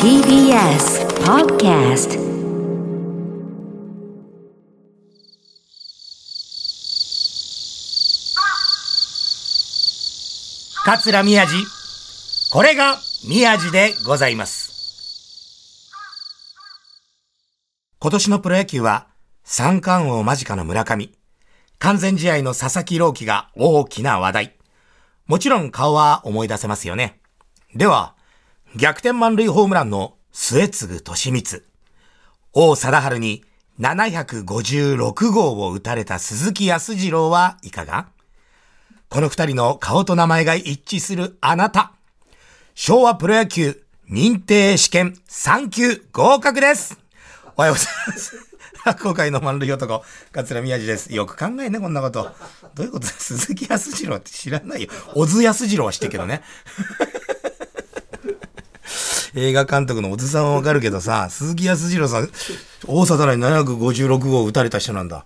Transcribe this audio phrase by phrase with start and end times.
[0.00, 2.16] TBS Podcast
[10.84, 11.54] 桂宮治。
[12.52, 12.98] これが
[13.28, 15.90] 宮治でございます。
[17.98, 19.08] 今年のプロ野球は
[19.42, 21.10] 三冠王間近の村上。
[21.80, 24.56] 完全試合の佐々木朗希が大きな話題。
[25.26, 27.18] もちろん顔は思い出せますよね。
[27.74, 28.14] では
[28.74, 31.62] 逆転満塁ホームランの末継利光
[32.54, 33.44] 王貞治に
[33.78, 38.08] 756号を打たれた鈴木康次郎はいかが？
[39.10, 41.92] この二人の顔と名前が一致するあなた。
[42.74, 46.98] 昭和プロ野球認定試験3級合格です。
[47.56, 48.48] おはようございます。
[49.02, 50.02] 今回の満塁男、
[50.32, 51.14] 桂宮治です。
[51.14, 52.30] よく考えね、こんなこと。
[52.74, 54.88] どういうことです鈴木康次郎って知らないよ。
[55.14, 56.42] 小津康次郎は知ってるけどね。
[59.34, 62.30] 映画監督の小津さんはわかるけどさ、鈴木康次郎さん、
[62.86, 65.24] 大貞に756号打たれた人なんだ。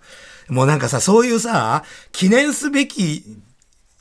[0.49, 3.25] もうなんかさ、そういうさ、記念すべき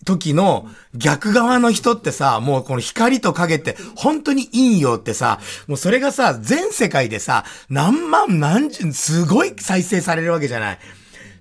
[0.03, 10.79] 時の逆側の人ってさ、もうこの光と影って本当にいいよってさ、もうそれがさ、全世界でさ、何万何十、すごい再生されるわけじゃない。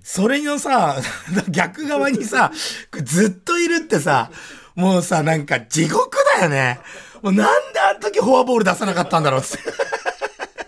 [0.03, 0.97] それのさ、
[1.49, 2.51] 逆側にさ、
[3.03, 4.31] ずっといるってさ、
[4.75, 6.79] もうさ、なんか地獄だよね。
[7.25, 9.57] もうなんであの時フォアボール出さなかったんだろうって。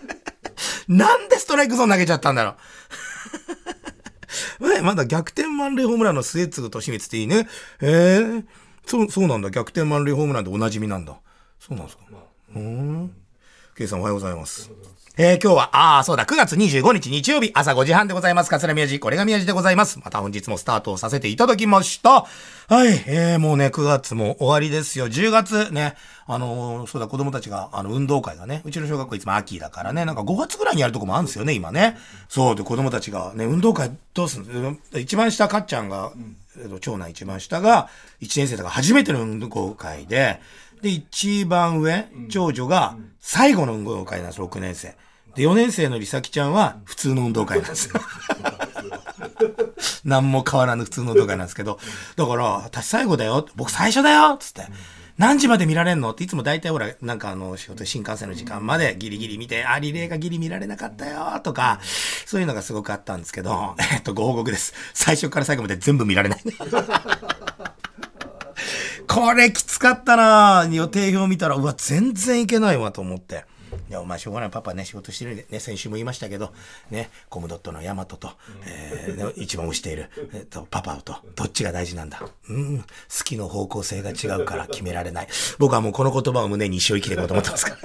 [0.92, 2.56] なんでストライクゾーン投げちゃったんだろ
[4.60, 4.74] う。
[4.74, 7.48] え、まだ逆転満塁ホームランの末継利光っていいね。
[7.80, 8.44] ええー、
[8.86, 9.50] そう、そうなんだ。
[9.50, 11.20] 逆転満塁ホームランでおなじみなんだ。
[11.60, 12.02] そうなんですか。
[12.56, 13.14] うん。
[13.78, 14.72] ケイさんおはようございます。
[15.16, 18.50] えー、今日は、ああ、そうだ、9月25日日曜日朝5時半でございます。
[18.50, 20.00] 桂宮治、これが宮治でございます。
[20.00, 22.26] また本日もスタートをさせていただきました。
[22.66, 25.06] はい、えー、もうね、9月も終わりですよ。
[25.06, 25.94] 10月ね、
[26.26, 31.96] あのー、そうだ、子供たちが、あの、運動会がね、うちの小学校いつも秋だからね、なんか5月ぐらいにやるとこもあるんですよね、今ね。
[32.28, 34.76] そう、で、子供たちがね、運動会どうすんの？
[34.98, 36.12] 一番下、かっちゃんが、
[36.60, 37.88] えっと長男一番下が、
[38.20, 40.40] 1年生だから初めての運動会で、
[40.82, 44.96] で、一番上、長女が最後の運動会なんです、6年生。
[45.34, 47.94] で、4年生のりさきちゃんは普通の運動会なんですよ。
[50.04, 51.78] 何も変わらぬ普通の運動会なんですけど、
[52.16, 54.66] だから、私最後だよ、僕最初だよつって。
[55.18, 56.12] 何時まで見られんの？
[56.12, 61.80] っていつも大体ほら、なんかあの、仕事新幹線の時間までギリギリ見て、あ、リレーがギリ見られなかったよとか、
[62.24, 64.74] そういうのがすごくあったんですけど、えっと、ご報告です。
[64.94, 66.42] 最初から最後まで全部見られない。
[69.08, 73.44] これきつかったな予定表見たら、うわ、全然いけないわと思って。
[73.90, 74.50] いや、まあ、しょうがない。
[74.50, 76.52] パパね、仕事してるんで、ね、先週も言いましたけど、
[76.90, 78.30] ね、コムドットのヤマトと、
[78.66, 82.20] えー、一番推している、えっと、パパと、どっちが大事なんだ？
[82.48, 82.84] うん、好
[83.24, 85.28] きの方向性が違うから決められない。
[85.58, 87.78] 僕はもうこの言葉を胸に一生生きていこうと思ってますか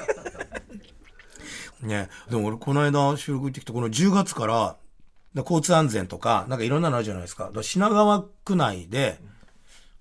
[1.82, 1.88] ら。
[1.88, 4.78] ね、でも俺、この間収録行ってきて、この10月から、
[5.36, 7.50] 交通安全とか、なんかいろんなのあるじゃないですか。
[7.50, 9.20] か品川区内で、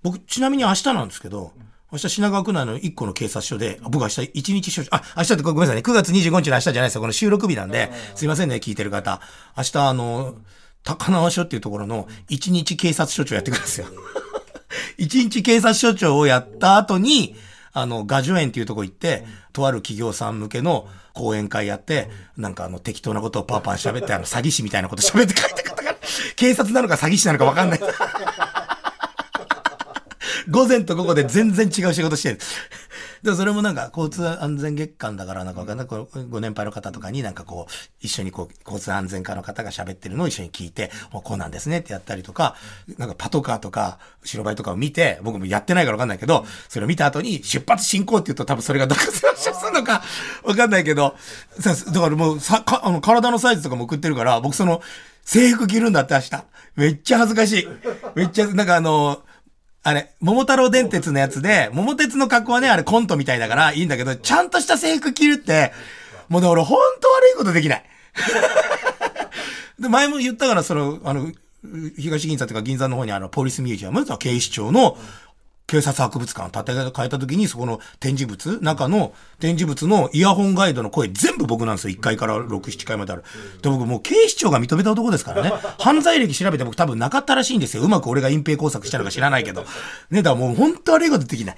[0.03, 1.53] 僕、ちなみに明日なんですけど、
[1.91, 7.01] 明日品川区内の1個の警察署で、僕明日1日署長、あ、明日ってごめんなさいね、9月25日の明日じゃないですよ。
[7.01, 9.21] この収録日なんで、すいませんね、聞いてる方。
[9.55, 10.35] 明日、あの、
[10.83, 13.87] 高輪署っていうところの1日警察署長やってくるんですよ。
[14.99, 17.35] 1日警察署長をやった後に、
[17.71, 25.95] あの、画助園っていうとこ行って、とある企業さん向けの講演会やって、なんかあの、適当なことをパーパー喋って、あの、詐欺師みたいなこと喋って書いて方が、
[26.35, 27.79] 警察なのか詐欺師なのかわかんない。
[30.49, 32.39] 午前と午後で全然違う仕事してる。
[33.23, 35.87] で、それもなんか交通安全月間だからなんかわかんない。
[36.29, 37.71] ご年配の方とかになんかこう、
[38.01, 42.55] 一緒にこう、交通安全課の方が喋ってるのを一緒に聞いて、もうこうなんですねってやったりとか、
[42.97, 50.03] なんかパトカーとか、白バイとかを見て、僕もやってないからわかんないけど、それを見た後に出発進行って言うと多分それがどこで発車するのか
[50.43, 51.15] わかんないけど、
[51.63, 54.81] だからもうさ、かあの体のサイズとかも送ってるから、僕その、
[55.23, 56.31] 制服着るんだって明日。
[56.75, 57.67] めっちゃ恥ずかしい。
[58.15, 59.23] めっちゃ、なんかあの、
[59.85, 65.73] あれ、桃太郎電鉄のやつで、桃鉄の格好はね、あれコントみたいだからいいんだけど、ちゃんとした制服着るって、
[66.29, 67.83] もうね、俺ほんと悪いことできない。
[69.79, 71.31] で、前も言ったから、その、あの、
[71.97, 74.97] 東銀座とか銀座の方にあの、ポリスミュージアム、警視庁の、
[75.65, 81.95] 警察博物館建て替えた時に、そこの展示物、中の展示物のイヤホンガイドの声全部僕なんですよ。
[81.95, 83.23] 1階から6、7階まである。
[83.61, 85.51] で、僕もう警視庁が認めた男ですからね。
[85.79, 87.83] 犯罪歴調べて僕多分なかったらしいんですよ。
[87.83, 89.65] うまく俺が隠蔽工作したのか知らないけど。
[90.11, 91.55] ね、だからもう本当悪いことできない。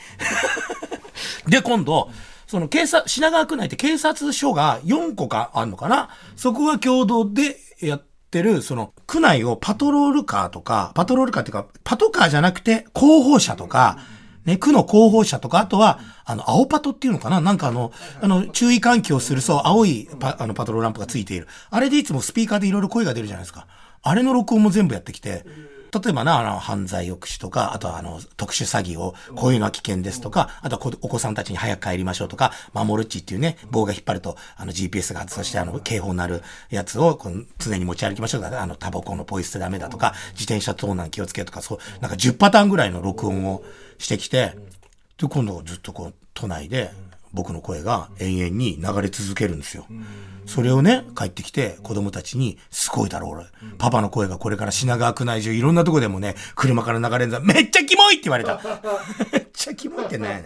[1.49, 2.09] で、今度、
[2.47, 13.97] その警察、品川区内って警察署が4個かあんのかなそこが共同でやっててる、その、区内をパトロールカーとか、パトロールカーっていうか、パトカーじゃなくて、広報車とか、
[14.43, 17.39] ね、区の広報車とか、あとは、あの、青パトっていうのかな？
[17.41, 17.91] なんかあの、
[18.21, 21.47] あの、注意喚起をする、そう、青いパ、あの、パトロールランプがついている。
[21.71, 23.67] あれでいつもスピーカーでいろいろ声が出るじゃないですか。
[24.03, 25.45] あれの録音も全部やってきて、
[25.99, 43.63] 例えばな、あの、犯罪抑止とか、あとはあの、特殊詐欺を、こういうのは危険ですとか、あとはお子さんたちに早く帰りましょうとか、守るっちっていうね、棒が引っ張ると、あの、GPS が、そしてあの、警報になるやつを、こう常に持ち歩きましょうとか、あの、タバコのポイ捨てダメだとか、自転車盗難気をつけとか、そう、なんか10パターンぐらいの録音を
[43.97, 44.53] してきて、
[45.17, 46.91] で、今度ずっとこう、都内で、
[47.35, 49.85] 僕の声が延々に流れ続けるんですよ。
[50.45, 53.45] それをね、帰ってきて子供たちに、すごいだろ俺。
[53.77, 57.41] パパの声がこれから品川区内中いろんなとこでもね、車から流れるんだ。
[57.41, 58.61] めっちゃキモいって言われた。
[59.33, 60.45] めっちゃキモいってね。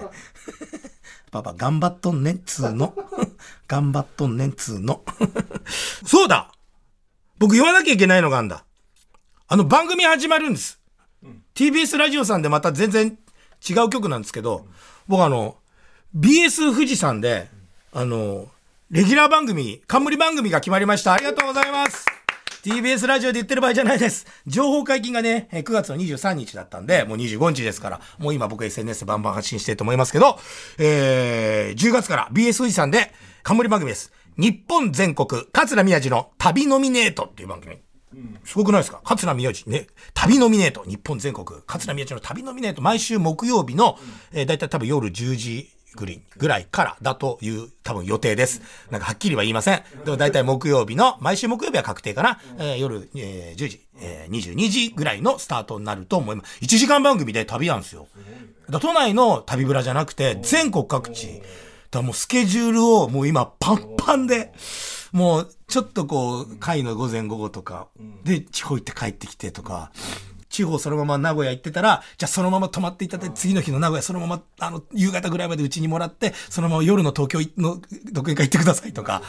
[1.32, 2.96] パパ頑張っとんねんつーの。
[3.68, 5.04] 頑張っとんねんつーの。
[6.04, 6.52] そうだ
[7.38, 8.66] 僕言わなきゃいけないのがあんだ。
[9.48, 10.80] あの番組始まるんです。
[11.54, 13.18] TBS ラジオさんでまた全然
[13.68, 14.66] 違う曲なんですけど、
[15.08, 15.58] 僕あの、
[16.16, 17.50] BS 富士山で、
[17.94, 18.48] あの、
[18.90, 21.14] レギュラー番組、冠番組が決まりました。
[21.14, 22.04] ありがとうございます。
[22.64, 24.26] TBS ラジオで言ってる場合じゃないです。
[24.48, 30.40] 情報解禁がね、9月の23日だったんで、もう25日ですから、もう今僕 SNS でバンバン発信してると思いますけど、
[30.80, 33.14] えー、10月から BS 富士山で
[33.44, 34.12] 冠番組です。
[34.36, 37.78] 日本全国、桂宮治の旅ノミネートっていう番組。
[38.44, 39.00] すごくないですか？
[39.04, 39.86] 桂宮治ね、
[40.16, 44.00] 旅ノミネート、日本全国、桂宮治の旅ノミネート、毎週木曜日の、
[44.34, 48.62] えー、だいたい多分夜10時ぐりぐらいからだという多分予定です。
[48.92, 49.84] なんかはっきりは言いません。
[50.06, 52.40] でも大体木曜日の、毎週木曜日は確定かな。
[52.58, 56.60] えー、夜、えー、10時、えー、22時ぐらいのスタートになると思います。
[56.62, 58.08] 1時間番組で旅なんですよ。
[58.70, 61.42] だ都内の旅ブラじゃなくて、全国各地。
[61.92, 64.54] だもうスケジュールをもう今パンパンで、
[65.12, 67.88] もうちょっとこう、会の午前午後とか、
[68.24, 69.92] で、地方行って帰ってきてとか、
[70.50, 77.80] 地方そのまま名古屋行ってたら、じゃあそのまま泊まっていただいて、次の日の名古屋そのまま、あの、夕方ぐらいまでうちにもらって、そのまま夜の東京の
[78.12, 79.22] 独演会行ってくださいとか、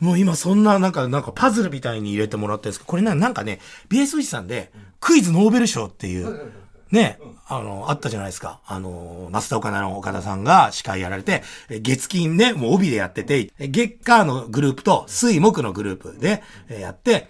[0.00, 3.60] もう今そんななんか、なんかパズルみたいに入れてもらってるんですけど、これなんかね、
[3.90, 4.70] BS 富士山で
[5.00, 6.52] クイズノーベル賞っていう、
[6.90, 8.60] ね、あの、あったじゃないですか。
[8.66, 17.28] あの、増田岡田の岡田さんが司会やられて、月金ね、もう帯でやってて、月火のグループと水木のグループでやって、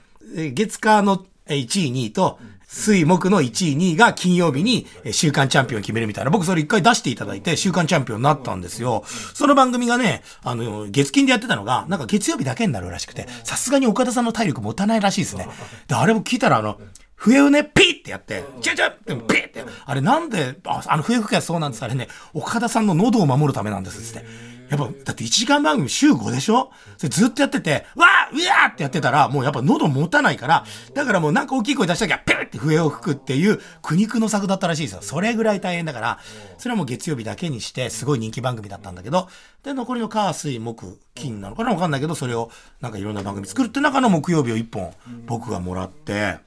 [0.52, 2.38] 月火の1位、2位と、
[2.70, 6.30] 水木の1位、2位が金曜日に週間チャンピオン決めるみたいな。
[6.30, 9.04] 僕それ一回出していただいて週間チャンピオンになったんですよ。
[9.06, 15.48] その番組がね、あの、月金でやってたのが、なんか月曜日だけになるらしくて、さすがに岡田さんの体力持たないらしいですね。
[15.86, 16.78] で、あれも聞いたらあの、
[17.16, 21.82] 笛をね、ピーってやって、チャチャってピーって、あれなんで、あの笛吹きはそうなんです。
[21.82, 24.57] あれね、岡田さんの喉を守るためなんですって。
[24.70, 26.70] やっぱ、だって1時間番組週5でしょ？
[26.98, 35.02] それずっとやってて、わーうわーってやってたら、もうやっぱ喉持たないから、だからもうなんか大きい声出したきゃ、ピュって笛を吹くっていう苦肉の策だったらしいですよ。
[35.02, 36.18] それぐらい大変だから、
[36.58, 39.28] それはもう月曜日だけにして、すごい人気番組だったんだけど、
[39.62, 41.70] で、残りの火、水、木、金なのかな？
[41.72, 42.50] わかんないけど、それを
[42.80, 44.92] なんかいろんな番組作るって中の木曜日を1本、
[45.26, 46.38] 僕がもらって、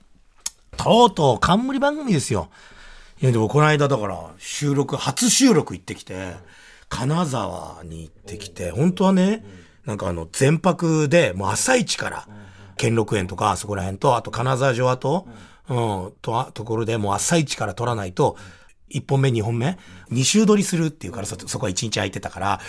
[0.78, 2.50] とうとう冠番組ですよ。
[3.22, 6.34] いや、でもこの間だから、収録、初収録行ってきて、
[6.92, 9.44] 金沢に行ってきて、本当はね、
[9.86, 12.28] なんかあの、全泊で、もう朝一から、
[12.78, 15.28] 兼六園とか、そこら辺と、あと金沢城跡、
[15.70, 18.36] うん、と、ところでもう朝一から撮らないと、
[18.90, 19.80] 1本目、2本目、
[20.12, 22.60] 2週撮りするっていうからそ、そこは1日空いてたから、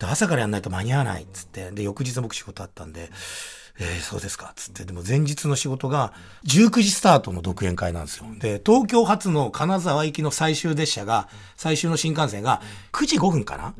[0.00, 3.10] 朝からやんないと間に合わないっつって、で、翌日僕仕事あったんで、
[3.78, 4.84] えー、そうですか、つって。
[4.84, 6.12] でも前日の仕事が
[6.46, 8.26] 19時スタートの独演会なんですよ。
[8.38, 12.60] で、東京発の金沢行きの最終列車が、最終の新幹線が
[12.92, 13.74] 9時5分かな、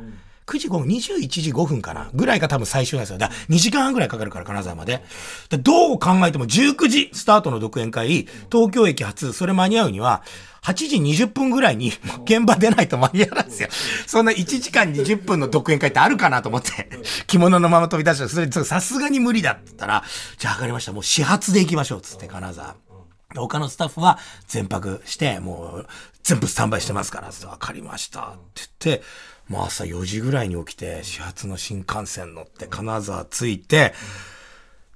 [0.47, 2.11] 9時5分、21時5分かな？
[2.15, 3.19] ぐらいが多分最終なんですよ。
[3.19, 5.05] だ2時間半ぐらいかかるから、金沢まで。
[5.49, 10.23] でどう考えても19時スタートの独演会、東京駅発、それ間に合うには、
[10.63, 11.93] 8時20分ぐらいに
[12.25, 13.69] 現場出ないと間に合わないんですよ。
[14.07, 16.89] そんな1時間20分の独演会ってあるかなと思って、
[17.27, 18.29] 着物のまま飛び出した。
[18.29, 20.05] それ、さすがに無理だって言ったら、
[20.39, 20.93] じゃあ分かりました。
[20.93, 22.01] もう始発で行きましょう。
[22.01, 22.77] つって、金沢。
[23.35, 25.87] 他のスタッフは全泊して、もう
[26.23, 29.03] 全部スタンバイしてますから、分かりましたって言って、
[29.49, 33.93] もう朝4時ぐらいに起きて、始発の新幹線乗って金沢着いて、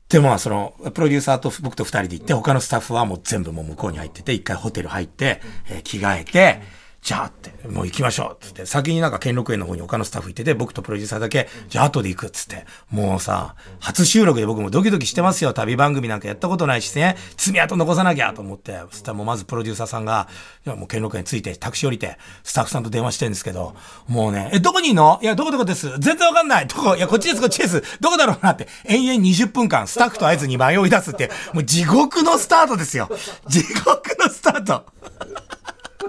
[0.08, 6.62] で、まあ、その、プロデューサーと僕と二人で行って、他のスタッフはもう全部もう向こうに入ってて、一回ホテル入って、えー、着替えて、
[7.02, 15.52] じゃあって、もう行きましょうっつって、先になんか兼六園の方に他のスタッフ行ってて、僕とプロデューサーだけ、じゃあ後で行くっつって、もうさ、初収録で僕もドキドキしてますよ。
[15.52, 20.28] 旅番組なんかやったことないしね、爪痕残さなきゃと思って、そしたらもうまずプロデューサーさんが、
[20.66, 23.76] いやもう兼六園ついて、タクシー降りて、スタッフさんと電話してるんですけど、
[24.08, 25.88] もうね、え、どこにいんのいや、どこどこです。
[25.98, 26.66] 全然わかんない。
[26.66, 27.82] どこいや、こっちです、こっちです。
[28.00, 33.08] どこだろうなって、延々20分間、スタッフと会えずに迷い出すって、もう地獄のスタートですよ。
[33.48, 34.86] 地獄のスタート。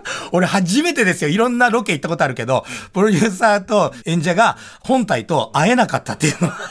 [0.32, 1.30] 俺初めてですよ。
[1.30, 6.52] いろんなロケ行ったことあるけど、プロデューサーと演者が本体と会えなかったっていうの。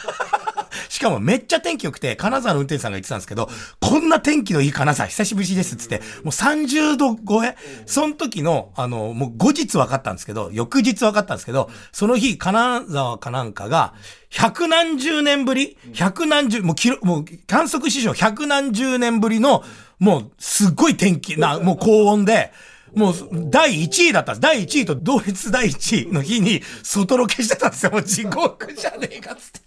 [0.89, 7.57] しかもめっちゃ天気良くて、金沢の運転手さんが言ってたんですけど、こんな天気のいい金沢久しぶりですっつって、もう30度超え？
[7.87, 13.95] その時の、あの、もう後日分かったんですけど、翌日分かったんですけど、その日、金沢かなんかが、
[14.31, 15.77] 百何十年ぶり？
[15.93, 19.65] 百何十、もう記録、もう観測史上百何十年ぶりの、
[19.99, 22.53] もうすっごい天気な、もう高温で、
[22.97, 23.15] もう、
[23.51, 24.41] 第1位だったんです。
[24.41, 27.93] 第1位と同率第1位の日に、外ロケしてたんですよ。
[27.93, 29.61] もう地獄じゃねえかっつって。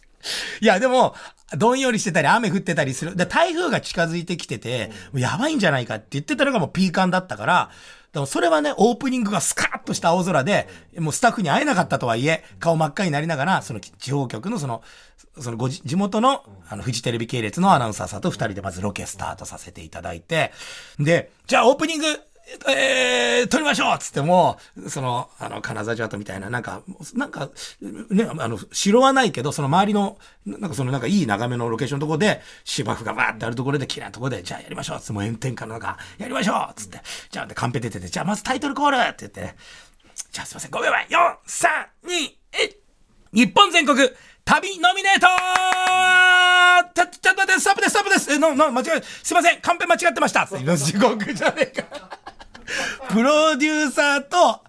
[0.62, 1.16] いや、でも、
[1.56, 3.16] どんよりしてたり、雨降ってたりする。
[3.16, 7.70] で、台風が近づいてきてて、やばいんじゃないかって言ってたのがもうピーカンだったから、
[8.14, 10.68] でもそれはね、オープニングがスカッとした青空で、
[10.98, 14.82] もうスタッフに会えなかったとはいえ、顔真っ赤になりながら、その地方局のその、
[15.40, 20.52] そのご地元の、あの、フジテレビ系列のアナウンサーさんと二人でまずロケスタートさせていただいて、
[21.00, 22.06] で、じゃあオープニング
[22.68, 26.82] えー、撮りましょうっつっても、その、あの、金沢城跡みたいな、なんか、
[27.14, 27.50] なんか、
[27.82, 39.56] ね、あの、城はないけど、その周りの、なんかそのなんかいい眺めのロケーションのところで、芝生がバーってあるところで、綺麗なところで、じゃあやりましょうつって、もう炎天下の中、やりましょうっつって、じゃあ、で、カンペ出てて、じゃあまずタイトルコールって言って、
[40.32, 41.10] じゃあすいません、5秒前、4、
[41.46, 41.68] 3、
[42.08, 42.76] 2、1、
[43.34, 43.98] 日本全国、
[44.46, 45.28] 旅ノミネート
[46.96, 48.32] ちょ、ちょっと待って、ストップです、ストップです。
[48.34, 50.48] え、の、の、間違え、すいません、カンペ間違ってました。
[50.48, 52.10] 地獄じゃねえか。
[53.10, 54.62] プロデューサーと、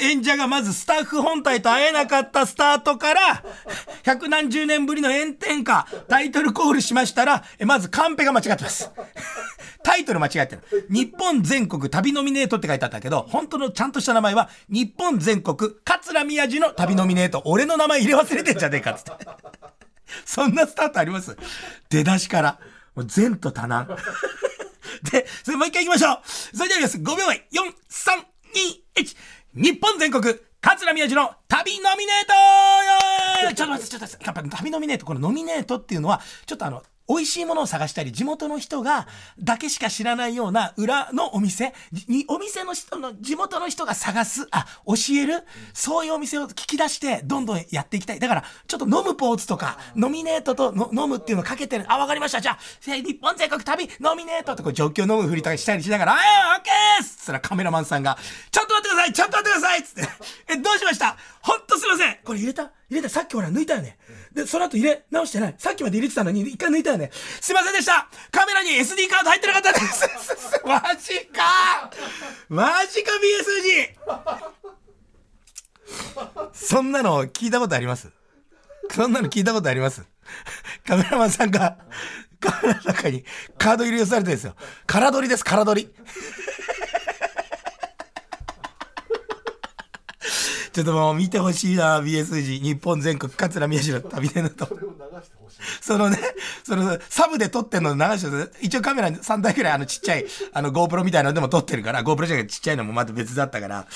[0.00, 3.44] 演者がまずスタッフ本体と会えなかったスタートから、
[4.04, 8.90] 百何十年ぶりの炎天下、タイトルコールしましたら、まずカンペが間違ってます。
[9.82, 10.86] タイトル間違ってる。
[10.88, 17.42] 日本全国旅ノミネートって書いてあったけど、本当のちゃんとした名前は、日本全国桂宮治の旅ノミネート。
[17.44, 19.26] 俺の名前入れ忘れてんじゃねえかっつって。
[20.24, 21.36] そんなスタートあります？
[21.90, 22.58] 出だしから。
[22.94, 23.88] もう前途多難。
[25.10, 26.20] で、それもう一回行きましょう。
[26.56, 26.98] それではます。
[26.98, 27.36] 5秒前。
[27.36, 28.24] 4、3、
[28.96, 29.16] 2、1。
[29.54, 30.22] 日本全国、
[30.60, 34.24] 桂宮治の旅ノミネートちょっと待って、ちょっと待って。
[34.24, 39.06] やっぱ旅ノミネート、このノミネートっていうのは、ちょっとあの、美味しいものを探したり、地元の人が、
[39.38, 41.74] だけしか知らないような裏のお店
[42.08, 48.20] に、お店の人の、地元の人が探す、あ、教える、そういうお店を聞き出して、どんどんやっていきたい。
[48.20, 51.84] だから、ちょっと飲むポーズとか、ノミネートと飲むっていうのをかけてる。
[51.88, 52.40] あ、わかりました。
[52.40, 56.16] じゃあ、日本全国旅、ノミネートとこう、状況飲むふりとかしたりしながら、あ
[56.56, 58.16] オッケーっつったらカメラマンさんが、
[58.50, 60.08] ちょっと待ってくださいちょっと待ってくださいつって、
[60.54, 61.16] え、どうしました？
[61.42, 62.62] ほんとすいませんこれ入れた？
[62.88, 63.08] 入れた？
[63.08, 63.98] さっきほら抜いたよね。
[64.34, 65.54] で、その後入れ直してない。
[65.58, 67.10] さっきまで入れてたのに一回抜いたよね。
[67.40, 70.08] すいませんでしたカメラに SD カード入ってなかったです
[70.66, 71.90] マジか
[72.48, 73.94] マジか BSG!
[76.52, 78.10] そんなの聞いたことあります？
[78.90, 80.02] そんなの聞いたことあります？
[80.86, 81.78] カメラマンさんが
[82.40, 83.24] カメラの中に
[83.56, 84.54] カード入れをされてるんですよ。
[84.86, 85.94] 空取りです、空取り。
[90.74, 92.60] ちょっともう見てほしいな、BSG。
[92.60, 94.68] 日本全国、桂宮治の旅でのと。
[95.80, 96.18] そのね、
[96.64, 103.86] その、サブで撮ってんの流して一応カメラ3台くらいあのちっちゃい、あの GoPro みたいなのでも撮ってるから、GoPro じゃなくてちっちゃいのもまた別だったから。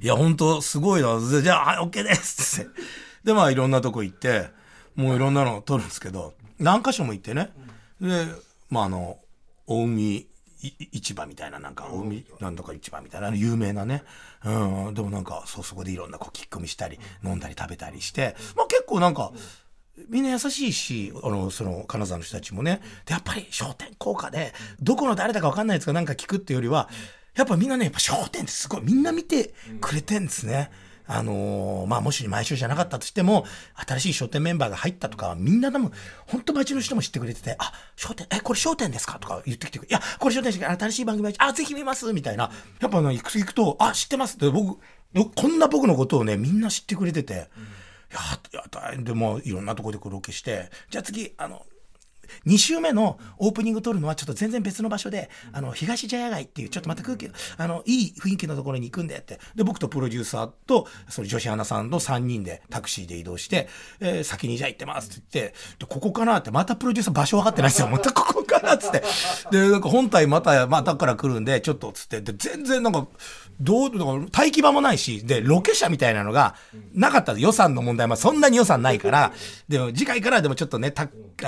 [0.00, 1.18] いや、ほんと、すごいな。
[1.42, 2.70] じゃあ、はい、OK ですって。
[3.24, 4.48] で、まあ、いろんなとこ行って、
[4.94, 7.50] もういろんなの撮るんですけど、何箇所も行ってね。
[8.00, 8.26] で、
[8.68, 9.18] まあ、あの、
[9.66, 10.29] 大海
[10.92, 14.02] 市場みたいな、なんか、海、なんとか市場みたいな、有名なね。
[14.44, 19.32] うん、でもなんか、そう、そこでいろんなこう、聞き込みしたり、飲んだり食べたりして、まあ結構なんか、
[20.08, 22.80] みんな優しいし、あの、その、金沢の人たちもね。
[23.04, 26.88] で、やっぱり商店効果で、どこの誰だか分かんないやつがなんか聞くっていうよりは、
[27.34, 30.70] やっぱみんなね、やっぱ商店ってすごい、みんな見てくれてんですね。
[30.84, 35.90] うんあのー、まあ、もし毎週じゃなかったとしても、新しい商店メンバーが入ったとか、みんなでも、
[36.28, 39.18] 本当街の人も知ってくれてて、あ、商店、え、これ商店ですか？
[39.18, 42.12] とか言ってきていや、これ商店ですか新しい番組あ、ぜひ見ます！
[42.12, 42.52] みたいな。
[42.80, 44.80] やっぱね、行く行くと、あ、知ってますって、僕、
[45.34, 51.66] こんな僕のことをね、みんな知ってくれてて、うん、や、や、でも、いろんなとこでロケして、じゃあ次、あの、
[52.46, 59.38] 2週目のオープニング撮るのはちょっと全然別の場所で、あの、東茶屋街っていう、ちょっとまた空気、あの、いい雰囲気のところに行くんでって。
[59.54, 63.68] で、僕とプロデューサーと、その女子アナさんの3人でタクシーで移動して、
[64.00, 67.88] えー、先にじゃあ行ってますって言って、で、ここかなって、またプロデューサー場所分かってないですよ。
[67.92, 69.02] またここかなっつって。
[69.50, 73.06] で、なんか本体また、またから来るんで、ちょっとつって、で、全然なんか、
[73.60, 76.54] どう、だから待機場もないし、で、ロケ車みたいなのが
[76.94, 79.32] なかった予算の問題、まあそんなに予算ないから、
[79.68, 80.92] でも次回からでもちょっとね、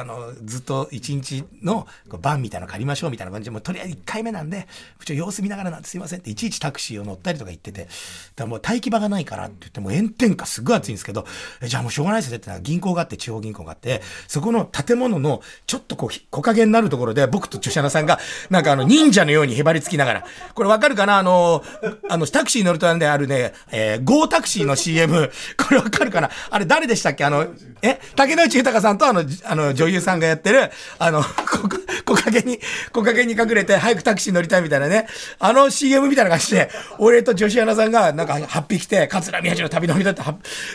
[0.01, 1.87] あの、ずっと一日の
[2.21, 4.67] 番みたいなの借りましょうみたいな感じで、もうとりあえず1回目なんで、
[5.05, 7.89] ちょ様子見ながらなんてすいませんって、いちいちタクシーを乗ったりとか言ってて、
[8.37, 11.27] だもう待機場がないからって言って、もう炎天下すっごい暑いんですけど、
[11.63, 18.19] じゃあもうしょうがないですねって銀行があって、地方銀行があって、そこの建物のちょっとこう、木陰になるところで、僕と女子アナさんが、
[18.51, 21.19] なんかあの、忍者のようにへばりつきながら、これわかるかな？
[21.19, 21.63] あの、
[22.09, 26.31] あの、タクシー乗るとなんであるね、えー、ゴータクシーの CM、これわかるかな？
[26.51, 27.25] あれ誰でしたっけ？
[27.25, 27.47] あの、
[27.83, 28.01] え？
[28.17, 31.69] 竹野内豊さんとあの、あの、女優さんがやってる、あの、こ
[32.05, 32.61] 木陰に、
[32.93, 35.09] 木陰に隠れて早くタクシー乗りたいみたいなね、
[35.39, 40.23] あの CM みたいな感じで、俺と女子アナさんがなんか8匹来て、桂宮治の旅のみだって、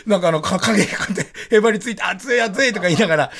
[0.06, 3.30] なんかあの、影にこうやってへばりついて、熱い熱いとか言いながら、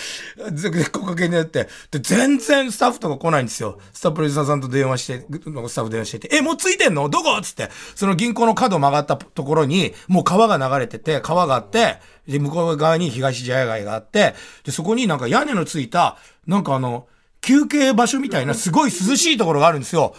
[0.52, 3.78] ずっ木陰になって、で、全然スタッフとか来ないんですよ。
[3.92, 7.08] スタッフプロデューサーさんと電話して、スタッフ電話してて、え、もうついてんの？
[7.08, 7.36] どこ？
[7.36, 11.96] っつって、その銀行の角曲がったところに、もう川が流れてて、川があって、
[12.28, 17.08] で、向こう側に東茶屋街があって、で、そこになんか屋根のついた、なんかあの、
[17.40, 20.14] 休憩場所みたいなすごい涼しいところがあるんですよ。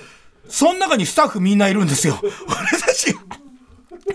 [0.48, 2.20] その中にスタッフみんないるんですよ。
[2.22, 3.16] 俺たち。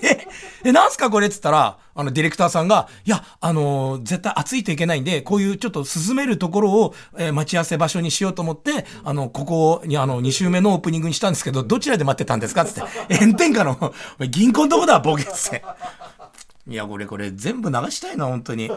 [0.02, 0.26] え、
[0.64, 13.94] え、なんすかこれっつったら、あの、ディレクターさんが、いや、あのー、絶対暑いといけないんで、こういうちょっと涼めるところを、えー、待ち合わせ場所にしようと思って、あの、ここに、あの、2週目のオープニングにしたんですけど、どちらで待ってたんですかつって、炎天下の、
[14.28, 15.64] 銀行のとこだ、ボケっつって。
[16.66, 18.70] いや、これこれ全部流したいな、本当に。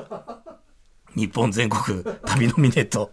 [1.15, 3.11] 日本全国旅ノミネート。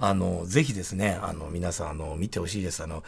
[0.00, 2.82] あの、ぜひですね、あの、皆さん、あの、見てほしいです。
[2.82, 3.04] あの、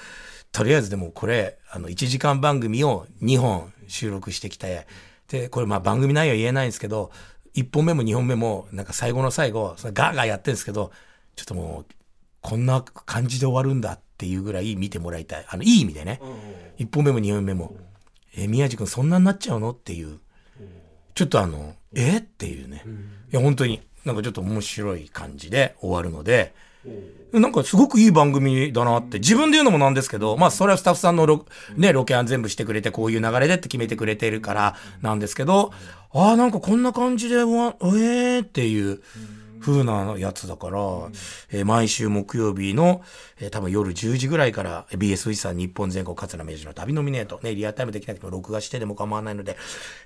[0.52, 4.86] とりあえずでもこれ、あの、1時間番組を2本収録してきて、
[5.28, 7.10] で、これまあ番組内容言えないんですけど、
[7.54, 10.92] 1本目も2本目も、なんか最後の最後、そのガーガーやってるんですけど、
[11.34, 11.94] ちょっともう、
[12.40, 15.46] こんな感じで終わるんだっていうぐらい見てもらいたい。
[15.48, 16.20] あの、いい意味でね。
[16.78, 17.74] 1本目も2本目も。
[18.36, 19.72] え、宮治君そんなになっちゃうの？
[19.72, 20.20] っていう。
[21.18, 22.84] ちょっとあの、えっていうね。
[23.32, 26.54] いや、本当に、なんかちょっと面白い感じで終わるので、
[27.32, 31.44] なんかすごくいい番組だなって、自分で言うのもなんですけど、まあそれはスタッフさんのロ,、
[31.76, 35.72] ね、ロケ案全部してくれて、こういう流れでって決めてくれてるからなんですけど、
[36.12, 39.02] ああ、なんかこんな感じで、わ、ええー、っていう。
[39.60, 40.78] 風なやつだから、
[41.50, 43.02] えー、毎週木曜日の、
[43.40, 49.56] えー、多分夜10時ぐらいから BS 富士山日本全国桂明治の旅ノミネート、ね、リアルタイムできなくても録画してでも構わないので、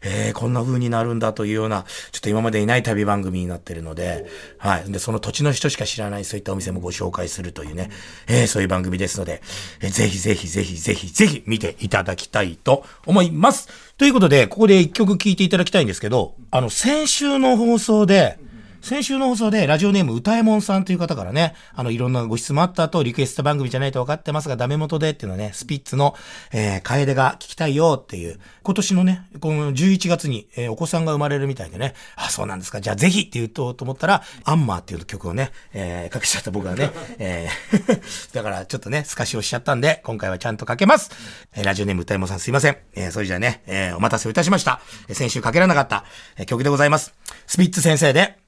[0.03, 4.27] えー、こんな風になるんだというような、ちょっと今までいない旅番組になってるので、
[4.59, 4.91] はい。
[4.91, 7.91] で、その土地の人しか知らないそういったお店もご紹介するというね、
[8.29, 9.43] えー、そういう番組ですので、
[9.81, 13.69] えー、ぜひぜひぜひぜひぜひ見ていただきたいと思います。
[13.99, 18.39] ということで、ここで一曲聴いていただきたいんですけど、あの、先週の放送で、
[18.83, 26.17] 先週の放送でラジオネーム歌えもんさんという方からね、あの、いろんなご質問あった後、リクエスト番組じゃないと分かってますが、ダメ元でっていうのはね、スピッツの、
[26.53, 36.91] えー、楓が聞きたいよっていう、今年のね、この11月に、えー、お子さんが生まれるみたいでね、あ、そうなんですか、じゃあぜひって言うと、と思ったら、アンマーっていう曲をね、えー、かけちゃった僕はね、
[37.21, 41.13] えー、 だからちょっとね、透かしをしちゃったんで、今回はちゃんとかけます。
[41.55, 42.77] えー、ラジオネーム歌えもんさんすいません。
[42.95, 44.81] えー、それじゃあね、えー、お待たせをいたしました。
[45.13, 46.05] 先週かけられなかった、
[46.37, 47.15] えー、曲でございます。
[47.47, 48.42] スピッツ先生で、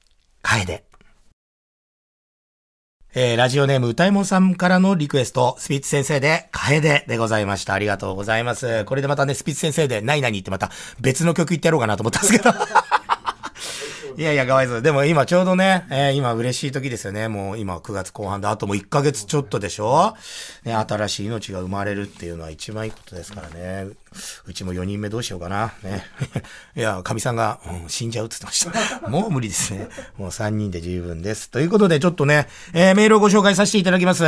[0.44, 0.84] 楓。
[3.16, 7.72] えー、ラジオネーム歌いもんさんからのリクエスト、スピッツ先生で、楓でございました。
[7.72, 8.84] ありがとうございます。
[8.84, 12.52] これでまたね、スピッツ先生で、何々ってまた別の曲言ってやろうかなと思ったんですけど。
[14.16, 14.82] いやいや、かわいそう。
[14.82, 17.26] でも今ちょうどね、えー、今嬉しい時ですよね。
[17.26, 20.14] もう今9月後半で、あともう1ヶ月ちょっとでしょ
[20.64, 23.88] ね、新しい命が生まれるっていうのは一番いいことですからね。
[24.46, 25.72] うちも4人目どうしようかな。
[25.82, 26.04] ね。
[26.76, 29.08] いや、神さんが、うん、死んじゃうって言ってました。
[29.10, 29.88] もう無理ですね。
[30.16, 31.50] もう3人で十分です。
[31.50, 34.24] ということで、ちょっとね、えー、メールをご紹介させていただきます。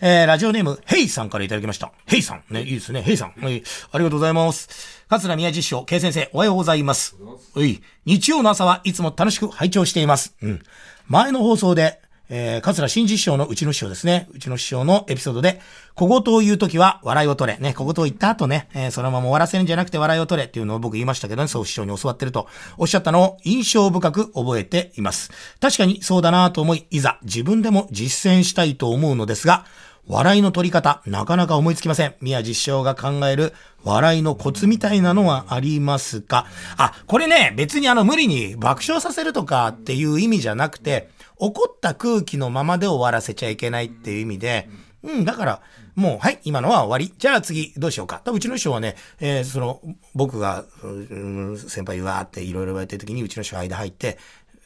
[0.00, 1.92] えー、ラジオネーム、ヘイさんからいただきました。
[2.06, 2.42] ヘイさん。
[2.50, 3.02] ね、いいですね。
[3.02, 3.34] ヘイさん。
[3.40, 5.04] はい、ありがとうございます。
[5.08, 7.16] 桂宮治師匠、K 先生、おはようございます。
[7.54, 10.34] うい、日曜の朝はいつも楽しく拝聴しています。
[10.42, 10.62] うん。
[11.06, 14.28] 前の放送で、えー、桂新師匠のうちの師匠ですね。
[14.32, 15.60] うちの師匠のエピソードで、
[15.94, 17.58] 小言を言うときは笑いを取れ。
[17.58, 25.30] ね、小言を言った後ね、えー、そのまま終わらせるんじゃなくて笑いを取れっていうのを僕言いましたけどね、そう師匠に教わってるとおっしゃったのを印象深く覚えています。
[25.60, 29.66] 確かにそうだなと思い、いざ自分でも実践したいと思うのですが、
[30.06, 32.14] 笑いの取り方、なかなか思いつきません。
[32.20, 36.46] 宮実証が考える笑いのコツみたいなのはありますか？
[36.76, 41.08] あ、これね、別にあの無理に爆笑させるとかっていう意味じゃなくて、
[41.44, 44.68] 怒った空気のままで終わらせちゃいけないっていう意味で、
[45.02, 45.62] うん、だから、
[45.94, 47.14] もう、はい、今のは終わり。
[47.18, 48.22] じゃあ次、どうしようか。
[48.24, 49.80] うちの師匠はね、えー、その、
[50.14, 54.18] 僕が、うん、先輩わーっていろいろ言われてる時に、うちの師匠間入って、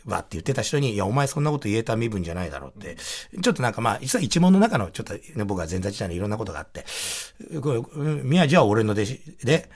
[0.07, 2.97] わって言ってた人に、いや、お前そんなこと言えた身分じゃないだろうって。
[3.43, 6.85] ちょっとなんかまあ、実は一問の中の、ちょっとね、僕は前座時代にいろんなことがあって、
[7.61, 7.83] これ
[8.23, 9.69] 宮治は俺の弟子で、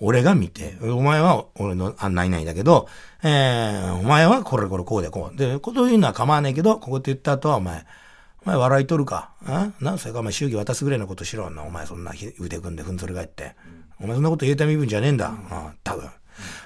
[0.00, 2.88] 俺が見て、お前は俺の案内ないんだけど、
[3.22, 5.36] えー、お前はこれこれこうでこう。
[5.36, 7.84] で、こと言うのは構わないけど、ここって言った後はお前、
[8.44, 9.30] お前笑いとるか？
[9.80, 11.62] なんそれかお前祝儀渡すぐらいのことしろな。
[11.62, 13.54] お前そんな腕組んでふんぞり返って。
[14.00, 15.28] お前そんなこと言うた身分じゃねえんだ。
[15.28, 15.36] うん、
[15.84, 16.10] 多分。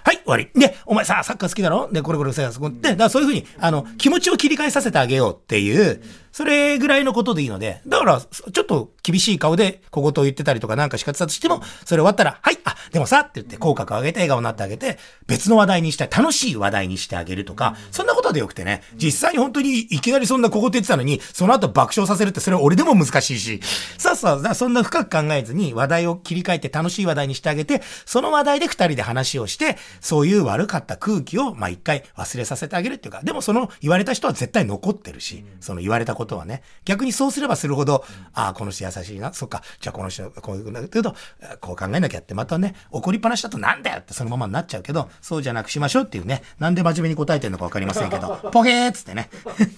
[0.05, 0.49] はい、終わり。
[0.55, 1.91] で、お前さ、サッカー好きだろ？
[1.93, 6.01] で、これこれさ、そこで、だそういうふうに、あの、気持ちを切り替えさせてあげようっていう、
[6.37, 23.61] それぐらいのことでいいので、だから、ちょっと厳しい顔で小言を言ってたりとかなんか仕方たとしても、それ終わったら、はい、あ、でもさ、って言って口角を上げて笑顔になってあげて、別の話題にしたい、楽しい話題にしてあげるとか、そんなことでよくてね、実際に本当にいきなりそんな小言言ってたのに、その後爆笑させるってそれは俺でも難しいし、
[23.97, 41.15] さあさあ、そんな深く考えずに話題を切り替えて楽しい話題にしてあげて、その話題で二人で話をして、そういう悪かった空気を、まあ一回忘れさせてあげるっていうか、でもその言われた人は絶対残ってるし、その言われたことはね、逆ににそうすればするほど、ああ、この人優しいな、そっか、じゃあこの人、こういうだけど、
[41.61, 49.31] こう考えなきゃって、またね、怒りっぱなしだとなんだよってそのままになっちゃうけど、そうじゃなくしましょうっていうね、なんで真面目に答えてるのかわかりませんけど、 ポヘーっつってね。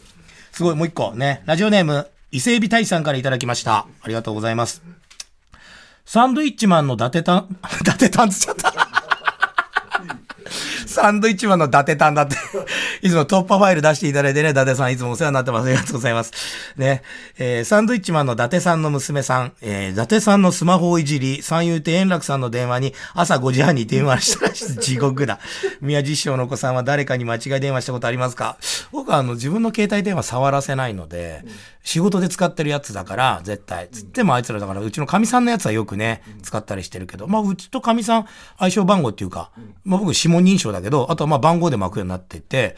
[0.52, 3.86] すごい、もう一個ね、ラジオネーム、伊勢海老大さんからいただきました。
[4.02, 4.82] ありがとうございます。
[6.04, 8.87] サンドイッチマンの伊達たん、伊達たんつっちゃった。
[10.88, 12.36] サンドイッチマンの伊達たんだって
[13.06, 15.66] いつも突破ファイル出していただいてね、伊達さんいつもお世話になってます。
[15.66, 16.32] ありがとうございます。
[16.76, 17.02] ね。
[17.38, 24.52] えー、サンドイッチマンの伊達さんの娘さん、えー、伊達さんのスマホをいじり、三遊亭円楽さんの電話に朝5時半に電話したら。
[24.52, 25.38] 地獄だ。
[25.82, 28.56] 宮地師匠のお子さんは誰かに間違い電話したことありますか？
[28.90, 31.44] 僕はあの、自分の携帯電話触らせないので、
[31.84, 33.88] 仕事で使ってるやつだから、絶対。
[33.90, 38.26] つってもあいつらだから、うちの神さんのやつはよくね、使ったりしてるけど、まあ、うちと神さん
[38.58, 39.50] 相性番号っていうか、
[39.84, 42.76] まあ僕指紋認証だだけど、あとはまあ番号で巻くようになってて、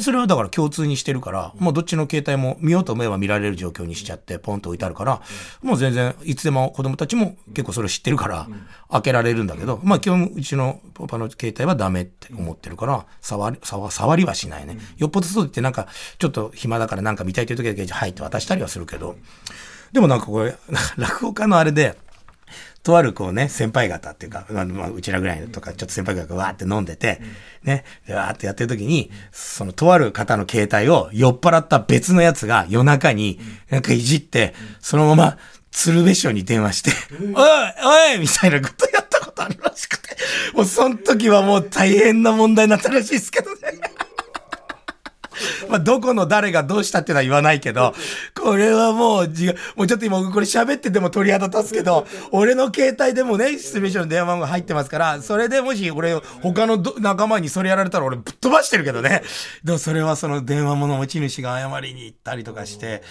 [0.00, 5.20] それはだから共通にしてるから、もうどっちの携帯も見ようと思えば見られる状況にしちゃって、ポンと置いてあるから、
[5.62, 8.48] もう全然、いつでも子供たちも結構それを知ってるから、
[8.90, 14.78] 開けられるんだけど、まあ基本うちのパパの携帯はダメって思ってるから、触り、触りはしないね。
[14.96, 19.16] よっぽどそうってなんか、ちょっと暇だからなんか見たいという時だけ、はいって渡したりはするけど、
[19.92, 20.56] でもなんかこれ、
[20.96, 21.96] 落語家のあれで、
[22.82, 27.20] とあるこうね、先輩方っていうか、まあ、うちらぐらいとか、ちょっと先輩方がわーって飲んでて、
[27.62, 33.38] ね、でわーってやってる時に、そのとある方の携帯を酔っ払った別のやつが夜中に
[33.68, 35.38] なんかいじって、そのまま
[35.70, 36.90] 鶴瓶師匠に電話して、
[37.20, 40.16] おいおいみたいなことやったことあるらしくて、
[40.54, 43.78] もうその時はもう大変な問題になったらしいですけどね。
[45.68, 47.94] まあ、どこの誰がどうしたってのは言わないけど、
[48.34, 49.26] これはもう、
[49.76, 59.22] もうちょっと今これ喋ってても鳥肌立つけど、俺の携帯でもね、失礼書の電話番号入ってますから、それでもし俺、他の仲間にそれやられたら俺ぶっ飛ばしてるけどね。
[59.64, 63.02] でもそれはその電話もの持ち主が謝りに行ったりとかして、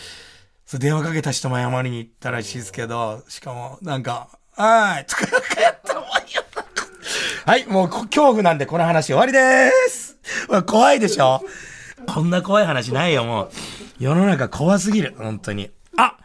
[0.65, 5.25] そう電話かけた人も謝りに行ったらしいですけど、しかもなんか、はい、とか
[5.61, 6.65] やったら終わりやった。
[7.51, 10.17] はい、もう恐怖なんでこの話終わりです。
[10.67, 11.41] 怖いでしょ？
[12.07, 13.51] こんな怖い話ないよ、もう。
[13.99, 15.71] 世の中怖すぎる、本当に。
[15.97, 16.17] あ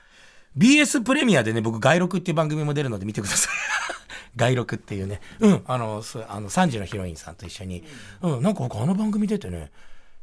[0.57, 3.53] !BS プレミアでね、僕、外録っていう番組も出るので見てください。
[4.37, 5.21] 外録っていうね。
[5.41, 7.85] うん、あの、あの、3時のヒロインさんと一緒に。
[8.23, 9.71] うん、なんか僕あの番組出てね、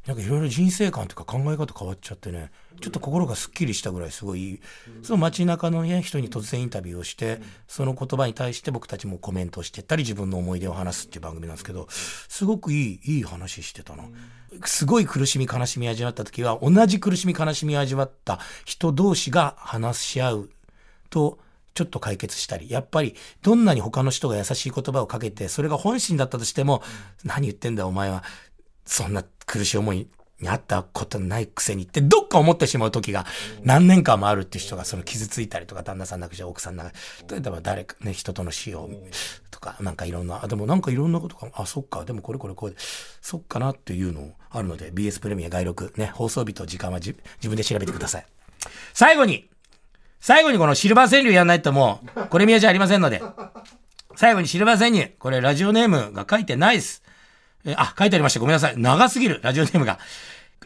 [0.07, 4.59] なんかいろいろ人生観とか考え方変わっちゃってね、ちょっと心がすっきりしたぐらいすごい、
[5.03, 14.05] その街中の、ね、人に突然インタビューをして、その言葉に対して僕たちもコメントしてったり、自分の思い出を話すっていう番組なんですけど、すごくいい、いい話してたな。
[14.65, 20.49] すごい苦しみ悲しみ味わった時は、同じ苦しみ悲しみ味わった人同士が話し合う
[21.11, 21.37] と、
[21.73, 26.83] ちょっと解決したり、やっぱりどんなに他の人が優しい言葉をかけて、それが本心だったとしても、
[27.23, 28.23] 何言ってんだお前は、
[28.85, 30.07] そんな苦しい思い
[30.39, 33.25] にあったことないくせにってどっか思ってしまう時が
[33.63, 36.91] 何年間もあるっていう人がその傷ついたりとか旦那さん亡くし奥さん亡く
[37.29, 38.89] 例えば誰かね人との死を。
[39.51, 42.03] とかなんかいろんなあでもなんかいろんなことがあそっか。
[42.05, 42.77] でもこれこれこうで
[43.21, 48.25] そっかなっていうのあるので BS プレミア外録ね放送日と時間は自分で調べてください。
[48.93, 49.47] 最後に
[50.19, 53.21] 最後にこのシルバー川柳やんないともうこれ宮じゃありませんので。
[54.15, 55.15] 最後にシルバー川柳。
[55.19, 57.01] これラジオネームが書いてないです
[57.65, 58.39] えあ、書いてありました。
[58.39, 58.77] ごめんなさい。
[58.77, 59.39] 長すぎる。
[59.43, 59.99] ラジオネームが。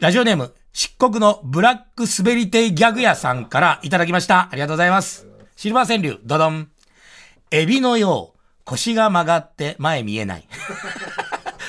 [0.00, 4.48] ラジオネーム、漆黒のブラック滑り手ギャグ屋さんからいただきました。
[4.50, 5.26] ありがとうございます。
[5.56, 6.68] シルバー川柳、ドドン。
[7.50, 10.46] エビのよう、腰が曲がって前見えない。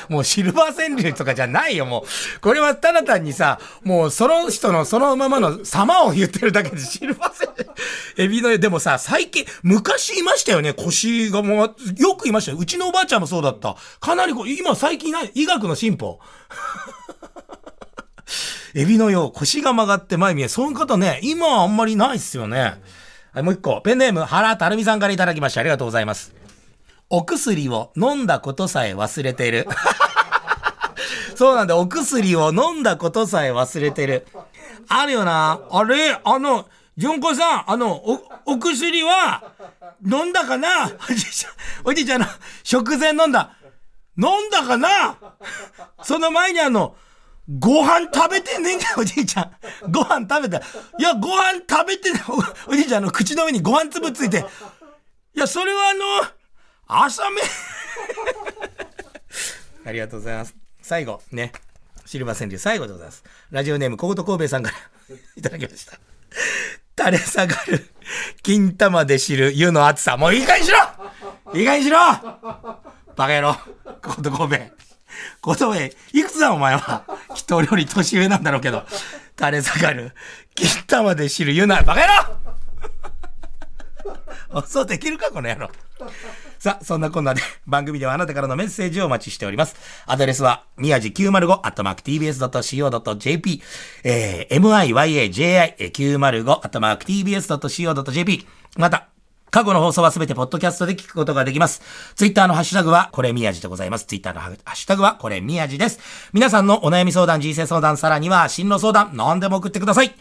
[0.10, 2.40] もうシルバー川柳とかじゃないよ、もう。
[2.42, 7.68] これはただ単にさ、もうその人のそのままの様を言ってるだけでシルバー川柳。
[8.18, 12.58] エビの、でもさ、最近、昔いましたよね、腰がもう、よくいましたよ。
[12.58, 13.76] うちのおばあちゃんもそうだった。
[14.00, 16.20] かなりこう、今最近ない、医学の進歩。
[18.76, 20.48] エビのよう、腰が曲がって前見え。
[20.48, 22.80] そういう方ね、今はあんまりないっすよね。
[23.34, 23.82] はい、もう一個。
[23.82, 25.62] ペンネーム、原たるみさんからいただきました。
[25.62, 26.37] ありがとうございます。
[27.10, 29.68] お薬を飲んだことさえ忘れてる。
[31.36, 34.28] そうなんだ、お薬を飲んだことさえ忘れてる。
[34.90, 35.60] あるよな。
[35.72, 36.20] あれ？
[36.24, 36.68] あの、
[36.98, 39.44] 純子さん、あの、お、お薬は、
[40.06, 40.92] 飲んだかな？
[41.10, 41.54] おじいちゃん、
[41.86, 42.28] おじいちゃんの、
[42.64, 43.52] 食前飲んだ。
[44.18, 45.16] 飲んだかな？
[46.04, 46.96] その前にあの、
[47.60, 49.52] ご飯食べてねえんだよ、おじいちゃん。
[49.92, 50.66] ご飯食べて。
[50.98, 52.10] いや、ご飯食べて
[52.68, 54.46] お、おじいちゃんの口の上にご飯粒ついて。
[55.36, 56.28] いや、それはあの、
[56.88, 57.42] 朝目。
[59.86, 60.56] ありがとうございます。
[60.82, 61.52] 最後、ね。
[62.06, 63.24] シルバー川柳最後でございます。
[63.52, 64.78] ラジオネーム、小言神戸さんから
[65.36, 66.00] いただきました。
[66.98, 67.86] 垂れ下がる、
[68.42, 70.16] 金玉で知る湯の熱さ。
[70.16, 70.78] もういい加減にしろ
[71.54, 73.58] いい加減にしろバカ野郎。
[74.02, 74.64] 小言神戸。
[75.42, 77.04] 小言戸、いくつだお前は。
[77.36, 78.86] きっと俺より年上なんだろうけど。
[79.38, 80.14] 垂れ下がる、
[80.56, 82.14] 金玉で知る湯の熱さ、バカ野
[84.54, 85.70] 郎 そうできるかこの野郎。
[86.60, 89.76] さあ、そんなこんなで 番組ではあなたからのメッセージをお待ちしております。
[90.06, 93.62] アドレスは、宮地905、アットマーク tbs.co.jp、
[94.04, 99.08] えー、miyaji905、アットマーク tbs.co.jp、また、
[99.50, 101.82] 過去の放送はすべてポッドキャストで聞くことができます。
[102.16, 104.06] ツイッターのハッシュタグは、これ宮地でございます。
[104.06, 106.00] ツイッターのハッシュタグは、これ宮地です。
[106.34, 110.14] 皆さんのお悩み相談、人生相談、さらには、進路相談、何でも送ってください。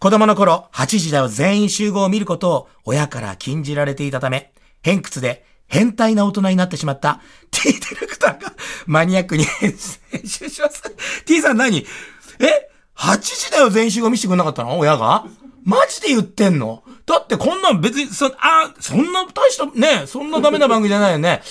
[0.00, 8.52] 子供の頃、8時だよ全員集合を見ることを親から禁じられていたため、偏屈で変態な大人になってしまった T ディレクターが
[8.86, 9.76] マニアックに編
[10.24, 10.82] 集します。
[11.24, 11.78] T さん何？
[11.78, 14.78] え ?8 時だよ全集合見せてくれなかったの？
[14.78, 15.26] 親が？
[15.64, 16.82] マジで言ってんの？
[17.06, 21.42] だってこんなん別に、そ、あ、そんな大した、ね、そんなダメな番組じゃないよね。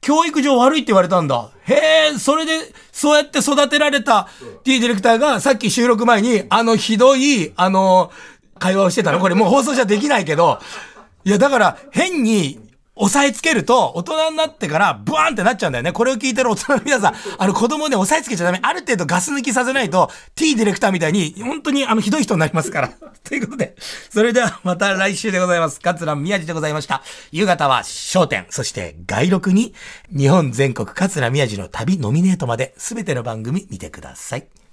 [0.00, 1.50] 教育上悪いって言われたんだ。
[1.64, 4.28] へえ、それで、そうやって育てられた
[4.64, 8.12] T ディレクターがさっき収録前に、あのひどい、あの、
[8.58, 10.60] 会話をしてたのこれもう放送じゃできないけど、
[11.24, 12.58] いやだから変に
[13.00, 15.92] 押さえつけると、大人になってから、ブワーンってなっちゃうんだよね。
[15.92, 18.58] これを聞いてる大人の皆さん、あの子供ね、押さえつけちゃダメ。
[18.60, 22.88] ある程度ガス抜きさせないと、T ディレクターみたいに、本当にあの、ひどい人になりますから。
[23.22, 23.76] ということで、
[24.10, 25.80] それではまた来週でございます。
[25.80, 27.02] 桂宮治でございました。
[27.30, 29.74] 夕方は商店、そして外録に、
[30.16, 34.67] 日本全国桂宮治の旅ノミネートまで、すべての番組見てください。